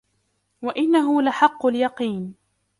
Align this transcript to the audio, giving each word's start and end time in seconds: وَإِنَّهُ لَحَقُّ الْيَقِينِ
وَإِنَّهُ 0.61 1.21
لَحَقُّ 1.21 1.65
الْيَقِينِ 1.65 2.35